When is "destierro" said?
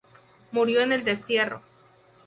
1.03-1.61